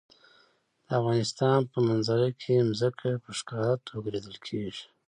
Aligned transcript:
د 0.85 0.87
افغانستان 0.99 1.59
په 1.71 1.77
منظره 1.87 2.29
کې 2.41 2.55
ځمکه 2.79 3.09
په 3.23 3.31
ښکاره 3.37 3.73
توګه 3.89 4.07
لیدل 4.15 4.37
کېږي. 4.47 4.83